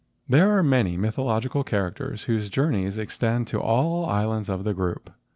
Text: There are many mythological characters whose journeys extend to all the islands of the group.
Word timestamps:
There 0.27 0.49
are 0.57 0.63
many 0.63 0.97
mythological 0.97 1.63
characters 1.63 2.23
whose 2.23 2.49
journeys 2.49 2.97
extend 2.97 3.45
to 3.49 3.61
all 3.61 4.01
the 4.01 4.07
islands 4.11 4.49
of 4.49 4.63
the 4.63 4.73
group. 4.73 5.11